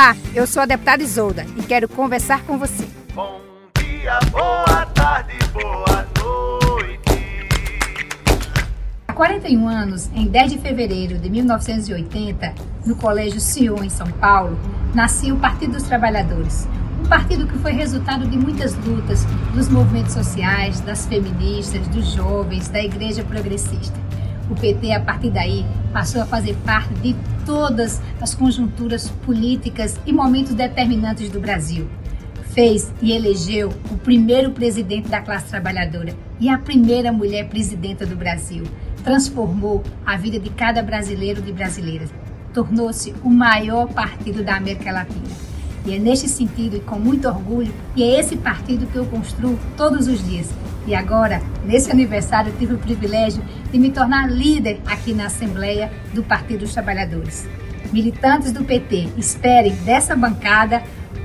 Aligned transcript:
Olá, 0.00 0.16
eu 0.34 0.46
sou 0.46 0.62
a 0.62 0.64
deputada 0.64 1.02
Isolda 1.02 1.44
e 1.58 1.62
quero 1.62 1.86
conversar 1.86 2.42
com 2.44 2.56
você. 2.56 2.88
Bom 3.14 3.38
dia, 3.78 4.18
boa 4.30 4.86
tarde, 4.94 5.34
boa 5.52 6.06
noite. 6.18 7.28
Há 9.06 9.12
41 9.12 9.68
anos, 9.68 10.08
em 10.14 10.26
10 10.26 10.52
de 10.52 10.58
fevereiro 10.58 11.18
de 11.18 11.28
1980, 11.28 12.54
no 12.86 12.96
Colégio 12.96 13.42
Sion, 13.42 13.84
em 13.84 13.90
São 13.90 14.10
Paulo, 14.12 14.58
nascia 14.94 15.34
o 15.34 15.38
Partido 15.38 15.72
dos 15.72 15.82
Trabalhadores. 15.82 16.66
Um 17.04 17.06
partido 17.06 17.46
que 17.46 17.58
foi 17.58 17.72
resultado 17.72 18.26
de 18.26 18.38
muitas 18.38 18.74
lutas 18.76 19.26
dos 19.52 19.68
movimentos 19.68 20.14
sociais, 20.14 20.80
das 20.80 21.04
feministas, 21.04 21.86
dos 21.88 22.14
jovens, 22.14 22.70
da 22.70 22.82
igreja 22.82 23.22
progressista. 23.22 24.00
O 24.48 24.54
PT, 24.54 24.94
a 24.94 25.00
partir 25.00 25.30
daí, 25.30 25.66
passou 25.92 26.22
a 26.22 26.26
fazer 26.26 26.56
parte 26.64 26.94
de 26.94 27.14
todas 27.50 28.00
as 28.20 28.32
conjunturas 28.32 29.10
políticas 29.26 29.98
e 30.06 30.12
momentos 30.12 30.54
determinantes 30.54 31.28
do 31.30 31.40
Brasil. 31.40 31.90
Fez 32.54 32.94
e 33.02 33.10
elegeu 33.10 33.70
o 33.90 33.96
primeiro 33.96 34.52
presidente 34.52 35.08
da 35.08 35.20
classe 35.20 35.50
trabalhadora 35.50 36.14
e 36.38 36.48
a 36.48 36.56
primeira 36.56 37.10
mulher 37.10 37.48
presidenta 37.48 38.06
do 38.06 38.14
Brasil. 38.14 38.62
Transformou 39.02 39.82
a 40.06 40.16
vida 40.16 40.38
de 40.38 40.48
cada 40.50 40.80
brasileiro 40.80 41.42
e 41.44 41.52
brasileira. 41.52 42.06
Tornou-se 42.54 43.12
o 43.24 43.28
maior 43.28 43.88
partido 43.88 44.44
da 44.44 44.54
América 44.54 44.92
Latina. 44.92 45.49
E 45.90 45.96
é 45.96 45.98
neste 45.98 46.28
sentido 46.28 46.76
e 46.76 46.80
com 46.80 47.00
muito 47.00 47.26
orgulho 47.26 47.74
que 47.96 48.04
é 48.04 48.20
esse 48.20 48.36
partido 48.36 48.86
que 48.86 48.94
eu 48.94 49.04
construo 49.06 49.58
todos 49.76 50.06
os 50.06 50.24
dias. 50.24 50.48
E 50.86 50.94
agora, 50.94 51.42
nesse 51.64 51.90
aniversário, 51.90 52.54
tive 52.60 52.74
o 52.74 52.78
privilégio 52.78 53.42
de 53.72 53.76
me 53.76 53.90
tornar 53.90 54.30
líder 54.30 54.80
aqui 54.86 55.12
na 55.12 55.26
Assembleia 55.26 55.90
do 56.14 56.22
Partido 56.22 56.60
dos 56.60 56.72
Trabalhadores. 56.72 57.48
Militantes 57.92 58.52
do 58.52 58.62
PT, 58.62 59.08
esperem 59.18 59.74
dessa 59.84 60.14
bancada 60.14 60.80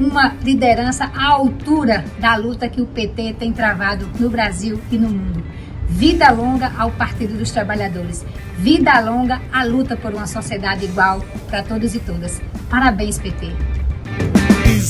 uma 0.00 0.34
liderança 0.42 1.04
à 1.14 1.32
altura 1.32 2.06
da 2.18 2.34
luta 2.36 2.66
que 2.66 2.80
o 2.80 2.86
PT 2.86 3.34
tem 3.34 3.52
travado 3.52 4.08
no 4.18 4.30
Brasil 4.30 4.80
e 4.90 4.96
no 4.96 5.10
mundo. 5.10 5.44
Vida 5.86 6.30
longa 6.30 6.72
ao 6.78 6.90
Partido 6.92 7.36
dos 7.36 7.50
Trabalhadores. 7.50 8.24
Vida 8.56 8.98
longa 9.00 9.38
à 9.52 9.64
luta 9.64 9.98
por 9.98 10.14
uma 10.14 10.26
sociedade 10.26 10.86
igual 10.86 11.22
para 11.50 11.62
todos 11.62 11.94
e 11.94 12.00
todas. 12.00 12.40
Parabéns, 12.70 13.18
PT. 13.18 13.75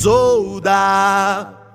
Isolda. 0.06 1.66